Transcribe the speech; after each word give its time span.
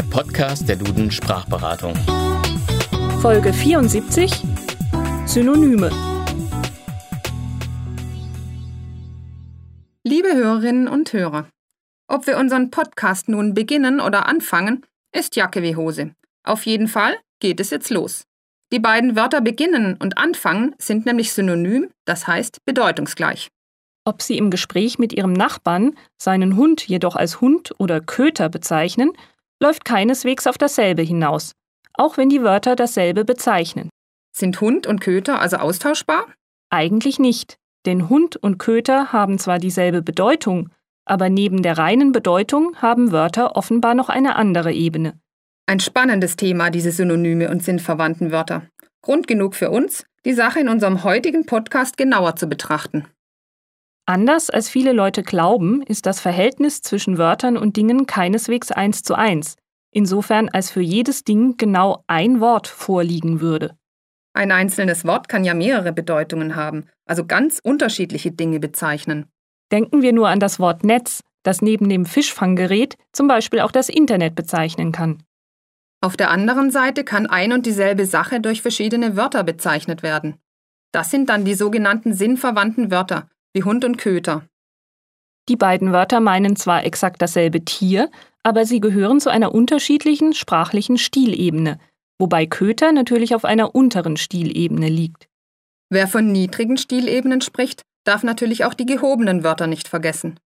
der 0.00 0.06
Podcast 0.06 0.66
der 0.66 0.76
Duden 0.76 1.10
Sprachberatung. 1.10 1.94
Folge 3.20 3.52
74 3.52 4.32
Synonyme. 5.26 5.90
Liebe 10.02 10.34
Hörerinnen 10.34 10.88
und 10.88 11.12
Hörer, 11.12 11.50
ob 12.08 12.26
wir 12.26 12.38
unseren 12.38 12.70
Podcast 12.70 13.28
nun 13.28 13.52
beginnen 13.52 14.00
oder 14.00 14.26
anfangen, 14.26 14.86
ist 15.14 15.36
Jacke 15.36 15.62
wie 15.62 15.76
Hose. 15.76 16.14
Auf 16.44 16.64
jeden 16.64 16.88
Fall 16.88 17.18
geht 17.38 17.60
es 17.60 17.68
jetzt 17.68 17.90
los. 17.90 18.24
Die 18.72 18.80
beiden 18.80 19.16
Wörter 19.16 19.42
beginnen 19.42 19.98
und 20.00 20.16
anfangen 20.16 20.74
sind 20.78 21.04
nämlich 21.04 21.34
synonym, 21.34 21.90
das 22.06 22.26
heißt 22.26 22.64
bedeutungsgleich. 22.64 23.50
Ob 24.06 24.22
Sie 24.22 24.38
im 24.38 24.50
Gespräch 24.50 24.98
mit 24.98 25.12
Ihrem 25.12 25.34
Nachbarn 25.34 25.94
seinen 26.16 26.56
Hund 26.56 26.88
jedoch 26.88 27.16
als 27.16 27.42
Hund 27.42 27.74
oder 27.76 28.00
Köter 28.00 28.48
bezeichnen, 28.48 29.12
läuft 29.62 29.84
keineswegs 29.84 30.46
auf 30.46 30.58
dasselbe 30.58 31.02
hinaus, 31.02 31.52
auch 31.94 32.16
wenn 32.16 32.28
die 32.28 32.42
Wörter 32.42 32.76
dasselbe 32.76 33.24
bezeichnen. 33.24 33.90
Sind 34.32 34.60
Hund 34.60 34.86
und 34.86 35.00
Köter 35.00 35.40
also 35.40 35.56
austauschbar? 35.56 36.26
Eigentlich 36.70 37.18
nicht, 37.18 37.56
denn 37.86 38.08
Hund 38.08 38.36
und 38.36 38.58
Köter 38.58 39.12
haben 39.12 39.38
zwar 39.38 39.58
dieselbe 39.58 40.02
Bedeutung, 40.02 40.70
aber 41.04 41.28
neben 41.28 41.62
der 41.62 41.78
reinen 41.78 42.12
Bedeutung 42.12 42.76
haben 42.76 43.12
Wörter 43.12 43.56
offenbar 43.56 43.94
noch 43.94 44.08
eine 44.08 44.36
andere 44.36 44.72
Ebene. 44.72 45.18
Ein 45.66 45.80
spannendes 45.80 46.36
Thema, 46.36 46.70
diese 46.70 46.92
Synonyme 46.92 47.50
und 47.50 47.62
sinnverwandten 47.62 48.32
Wörter. 48.32 48.62
Grund 49.02 49.26
genug 49.26 49.54
für 49.54 49.70
uns, 49.70 50.04
die 50.24 50.34
Sache 50.34 50.60
in 50.60 50.68
unserem 50.68 51.04
heutigen 51.04 51.46
Podcast 51.46 51.96
genauer 51.96 52.36
zu 52.36 52.46
betrachten. 52.48 53.06
Anders 54.10 54.50
als 54.50 54.68
viele 54.68 54.92
Leute 54.92 55.22
glauben, 55.22 55.82
ist 55.82 56.04
das 56.04 56.18
Verhältnis 56.18 56.82
zwischen 56.82 57.16
Wörtern 57.16 57.56
und 57.56 57.76
Dingen 57.76 58.06
keineswegs 58.06 58.72
eins 58.72 59.04
zu 59.04 59.14
eins, 59.14 59.54
insofern 59.92 60.48
als 60.48 60.68
für 60.68 60.80
jedes 60.80 61.22
Ding 61.22 61.56
genau 61.58 62.02
ein 62.08 62.40
Wort 62.40 62.66
vorliegen 62.66 63.40
würde. 63.40 63.76
Ein 64.32 64.50
einzelnes 64.50 65.04
Wort 65.04 65.28
kann 65.28 65.44
ja 65.44 65.54
mehrere 65.54 65.92
Bedeutungen 65.92 66.56
haben, 66.56 66.86
also 67.06 67.24
ganz 67.24 67.60
unterschiedliche 67.62 68.32
Dinge 68.32 68.58
bezeichnen. 68.58 69.26
Denken 69.70 70.02
wir 70.02 70.12
nur 70.12 70.28
an 70.28 70.40
das 70.40 70.58
Wort 70.58 70.82
Netz, 70.82 71.22
das 71.44 71.62
neben 71.62 71.88
dem 71.88 72.04
Fischfanggerät 72.04 72.96
zum 73.12 73.28
Beispiel 73.28 73.60
auch 73.60 73.70
das 73.70 73.88
Internet 73.88 74.34
bezeichnen 74.34 74.90
kann. 74.90 75.22
Auf 76.00 76.16
der 76.16 76.32
anderen 76.32 76.72
Seite 76.72 77.04
kann 77.04 77.28
ein 77.28 77.52
und 77.52 77.64
dieselbe 77.64 78.06
Sache 78.06 78.40
durch 78.40 78.60
verschiedene 78.60 79.14
Wörter 79.14 79.44
bezeichnet 79.44 80.02
werden. 80.02 80.34
Das 80.90 81.12
sind 81.12 81.28
dann 81.28 81.44
die 81.44 81.54
sogenannten 81.54 82.12
sinnverwandten 82.12 82.90
Wörter, 82.90 83.28
wie 83.52 83.64
Hund 83.64 83.84
und 83.84 83.98
Köter. 83.98 84.46
Die 85.48 85.56
beiden 85.56 85.92
Wörter 85.92 86.20
meinen 86.20 86.56
zwar 86.56 86.84
exakt 86.84 87.20
dasselbe 87.22 87.64
Tier, 87.64 88.10
aber 88.42 88.64
sie 88.64 88.80
gehören 88.80 89.20
zu 89.20 89.30
einer 89.30 89.54
unterschiedlichen 89.54 90.32
sprachlichen 90.32 90.96
Stilebene, 90.96 91.78
wobei 92.18 92.46
Köter 92.46 92.92
natürlich 92.92 93.34
auf 93.34 93.44
einer 93.44 93.74
unteren 93.74 94.16
Stilebene 94.16 94.88
liegt. 94.88 95.28
Wer 95.90 96.06
von 96.06 96.30
niedrigen 96.30 96.76
Stilebenen 96.76 97.40
spricht, 97.40 97.82
darf 98.04 98.22
natürlich 98.22 98.64
auch 98.64 98.74
die 98.74 98.86
gehobenen 98.86 99.42
Wörter 99.42 99.66
nicht 99.66 99.88
vergessen. 99.88 100.38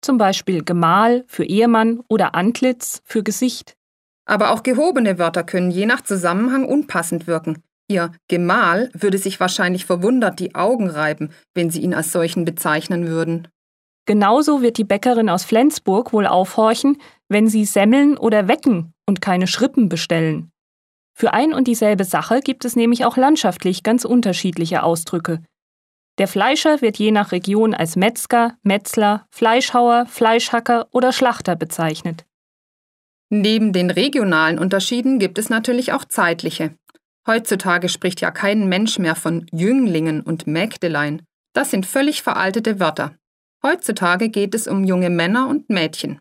Zum 0.00 0.18
Beispiel 0.18 0.62
Gemahl 0.64 1.24
für 1.26 1.44
Ehemann 1.44 2.00
oder 2.08 2.34
Antlitz 2.34 3.02
für 3.04 3.24
Gesicht. 3.24 3.76
Aber 4.24 4.52
auch 4.52 4.62
gehobene 4.62 5.18
Wörter 5.18 5.42
können 5.42 5.70
je 5.70 5.86
nach 5.86 6.02
Zusammenhang 6.02 6.64
unpassend 6.64 7.26
wirken. 7.26 7.64
Ihr 7.88 8.12
Gemahl 8.28 8.90
würde 8.92 9.16
sich 9.16 9.40
wahrscheinlich 9.40 9.86
verwundert 9.86 10.40
die 10.40 10.54
Augen 10.54 10.90
reiben, 10.90 11.30
wenn 11.54 11.70
Sie 11.70 11.80
ihn 11.80 11.94
als 11.94 12.12
solchen 12.12 12.44
bezeichnen 12.44 13.08
würden. 13.08 13.48
Genauso 14.06 14.62
wird 14.62 14.78
die 14.78 14.84
Bäckerin 14.84 15.28
aus 15.28 15.44
Flensburg 15.44 16.12
wohl 16.12 16.26
aufhorchen, 16.26 16.98
wenn 17.28 17.48
Sie 17.48 17.64
Semmeln 17.64 18.16
oder 18.16 18.48
Wecken 18.48 18.92
und 19.06 19.20
keine 19.20 19.46
Schrippen 19.46 19.88
bestellen. 19.88 20.50
Für 21.14 21.32
ein 21.32 21.52
und 21.52 21.66
dieselbe 21.66 22.04
Sache 22.04 22.40
gibt 22.40 22.64
es 22.64 22.76
nämlich 22.76 23.04
auch 23.04 23.16
landschaftlich 23.16 23.82
ganz 23.82 24.04
unterschiedliche 24.04 24.82
Ausdrücke. 24.82 25.42
Der 26.18 26.28
Fleischer 26.28 26.80
wird 26.80 26.98
je 26.98 27.10
nach 27.10 27.32
Region 27.32 27.74
als 27.74 27.96
Metzger, 27.96 28.56
Metzler, 28.62 29.26
Fleischhauer, 29.30 30.06
Fleischhacker 30.06 30.88
oder 30.90 31.12
Schlachter 31.12 31.56
bezeichnet. 31.56 32.24
Neben 33.30 33.72
den 33.72 33.90
regionalen 33.90 34.58
Unterschieden 34.58 35.18
gibt 35.18 35.38
es 35.38 35.48
natürlich 35.50 35.92
auch 35.92 36.04
zeitliche. 36.04 36.74
Heutzutage 37.28 37.90
spricht 37.90 38.22
ja 38.22 38.30
kein 38.30 38.70
Mensch 38.70 38.98
mehr 38.98 39.14
von 39.14 39.46
Jünglingen 39.52 40.22
und 40.22 40.46
Mägdelein. 40.46 41.22
Das 41.52 41.70
sind 41.70 41.84
völlig 41.84 42.22
veraltete 42.22 42.80
Wörter. 42.80 43.14
Heutzutage 43.62 44.30
geht 44.30 44.54
es 44.54 44.66
um 44.66 44.82
junge 44.82 45.10
Männer 45.10 45.46
und 45.46 45.68
Mädchen. 45.68 46.20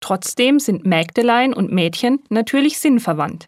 Trotzdem 0.00 0.58
sind 0.58 0.84
Mägdelein 0.84 1.54
und 1.54 1.70
Mädchen 1.70 2.24
natürlich 2.28 2.80
sinnverwandt. 2.80 3.46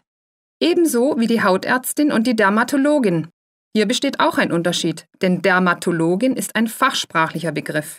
Ebenso 0.61 1.19
wie 1.19 1.27
die 1.27 1.43
Hautärztin 1.43 2.13
und 2.13 2.27
die 2.27 2.35
Dermatologin. 2.35 3.27
Hier 3.75 3.87
besteht 3.87 4.21
auch 4.21 4.37
ein 4.37 4.53
Unterschied, 4.53 5.05
denn 5.21 5.41
Dermatologin 5.41 6.37
ist 6.37 6.55
ein 6.55 6.67
fachsprachlicher 6.67 7.51
Begriff. 7.51 7.97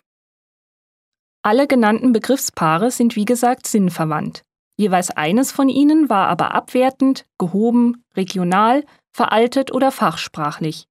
Alle 1.42 1.66
genannten 1.66 2.12
Begriffspaare 2.12 2.90
sind 2.90 3.14
wie 3.14 3.26
gesagt 3.26 3.66
sinnverwandt. 3.66 4.45
Jeweils 4.78 5.10
eines 5.10 5.52
von 5.52 5.68
ihnen 5.68 6.08
war 6.08 6.28
aber 6.28 6.54
abwertend, 6.54 7.24
gehoben, 7.38 8.04
regional, 8.16 8.84
veraltet 9.12 9.72
oder 9.72 9.90
fachsprachlich. 9.90 10.86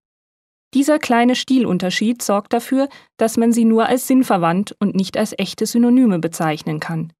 Dieser 0.73 0.99
kleine 0.99 1.35
Stilunterschied 1.35 2.21
sorgt 2.21 2.51
dafür, 2.51 2.89
dass 3.17 3.37
man 3.37 3.53
sie 3.53 3.63
nur 3.63 3.85
als 3.85 4.07
sinnverwandt 4.07 4.75
und 4.79 4.95
nicht 4.95 5.17
als 5.17 5.33
echte 5.37 5.65
Synonyme 5.65 6.19
bezeichnen 6.19 6.79
kann. 6.79 7.13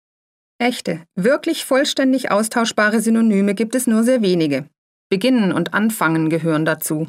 Echte, 0.58 1.03
wirklich 1.16 1.66
vollständig 1.66 2.31
austauschbare 2.31 3.00
Synonyme 3.00 3.56
gibt 3.56 3.76
es 3.76 3.88
nur 3.88 4.03
sehr 4.03 4.22
wenige. 4.22 4.68
Beginnen 5.09 5.52
und 5.52 5.74
Anfangen 5.74 6.30
gehören 6.30 6.66
dazu. 6.66 7.08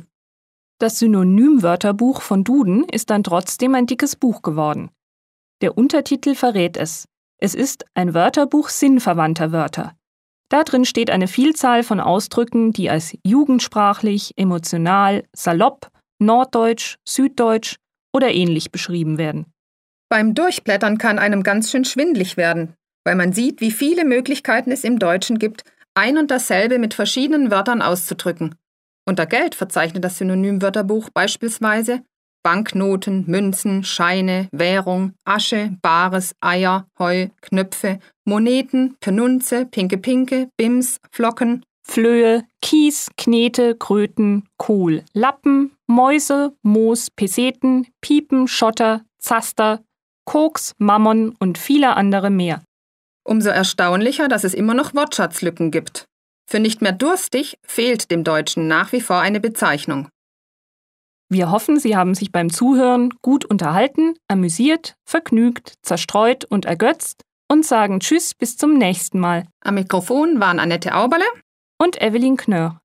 Das 0.78 0.98
Synonymwörterbuch 0.98 2.20
von 2.20 2.44
Duden 2.44 2.84
ist 2.84 3.08
dann 3.10 3.24
trotzdem 3.24 3.74
ein 3.74 3.86
dickes 3.86 4.14
Buch 4.14 4.42
geworden. 4.42 4.90
Der 5.62 5.78
Untertitel 5.78 6.34
verrät 6.34 6.76
es. 6.76 7.08
Es 7.38 7.54
ist 7.54 7.84
ein 7.94 8.14
Wörterbuch 8.14 8.68
sinnverwandter 8.70 9.52
Wörter. 9.52 9.92
Da 10.48 10.62
drin 10.62 10.84
steht 10.84 11.10
eine 11.10 11.28
Vielzahl 11.28 11.82
von 11.82 12.00
Ausdrücken, 12.00 12.72
die 12.72 12.88
als 12.88 13.16
jugendsprachlich, 13.24 14.32
emotional, 14.36 15.24
salopp, 15.34 15.90
norddeutsch, 16.18 16.96
süddeutsch 17.06 17.76
oder 18.14 18.32
ähnlich 18.32 18.70
beschrieben 18.70 19.18
werden. 19.18 19.46
Beim 20.08 20.34
Durchblättern 20.34 20.98
kann 20.98 21.18
einem 21.18 21.42
ganz 21.42 21.70
schön 21.70 21.84
schwindlig 21.84 22.36
werden, 22.36 22.74
weil 23.04 23.16
man 23.16 23.32
sieht, 23.32 23.60
wie 23.60 23.72
viele 23.72 24.04
Möglichkeiten 24.04 24.70
es 24.70 24.84
im 24.84 24.98
Deutschen 24.98 25.38
gibt, 25.38 25.64
ein 25.94 26.16
und 26.16 26.30
dasselbe 26.30 26.78
mit 26.78 26.94
verschiedenen 26.94 27.50
Wörtern 27.50 27.82
auszudrücken. 27.82 28.54
Unter 29.04 29.26
Geld 29.26 29.54
verzeichnet 29.54 30.04
das 30.04 30.18
Synonymwörterbuch 30.18 31.10
beispielsweise 31.10 32.02
Banknoten, 32.46 33.24
Münzen, 33.26 33.82
Scheine, 33.82 34.46
Währung, 34.52 35.14
Asche, 35.24 35.76
Bares, 35.82 36.32
Eier, 36.40 36.86
Heu, 36.96 37.26
Knöpfe, 37.40 37.98
Moneten, 38.24 38.94
Penunze, 39.00 39.66
Pinke 39.66 39.98
Pinke, 39.98 40.48
Bims, 40.56 41.00
Flocken, 41.10 41.64
Flöhe, 41.82 42.44
Kies, 42.62 43.10
Knete, 43.16 43.74
Kröten, 43.74 44.44
Kohl, 44.58 45.02
Lappen, 45.12 45.72
Mäuse, 45.88 46.52
Moos, 46.62 47.10
Peseten, 47.10 47.88
Piepen, 48.00 48.46
Schotter, 48.46 49.02
Zaster, 49.18 49.82
Koks, 50.24 50.72
Mammon 50.78 51.34
und 51.40 51.58
viele 51.58 51.96
andere 51.96 52.30
mehr. 52.30 52.62
Umso 53.24 53.48
erstaunlicher, 53.48 54.28
dass 54.28 54.44
es 54.44 54.54
immer 54.54 54.74
noch 54.74 54.94
Wortschatzlücken 54.94 55.72
gibt. 55.72 56.04
Für 56.48 56.60
nicht 56.60 56.80
mehr 56.80 56.92
durstig 56.92 57.58
fehlt 57.66 58.12
dem 58.12 58.22
Deutschen 58.22 58.68
nach 58.68 58.92
wie 58.92 59.00
vor 59.00 59.18
eine 59.18 59.40
Bezeichnung. 59.40 60.06
Wir 61.28 61.50
hoffen, 61.50 61.78
Sie 61.78 61.96
haben 61.96 62.14
sich 62.14 62.30
beim 62.30 62.52
Zuhören 62.52 63.10
gut 63.20 63.44
unterhalten, 63.44 64.14
amüsiert, 64.28 64.94
vergnügt, 65.04 65.74
zerstreut 65.82 66.44
und 66.44 66.66
ergötzt 66.66 67.22
und 67.48 67.66
sagen 67.66 68.00
Tschüss 68.00 68.34
bis 68.34 68.56
zum 68.56 68.78
nächsten 68.78 69.18
Mal. 69.18 69.44
Am 69.60 69.74
Mikrofon 69.74 70.38
waren 70.38 70.60
Annette 70.60 70.94
Auberle 70.94 71.24
und 71.78 72.00
Evelyn 72.00 72.36
Knörr. 72.36 72.80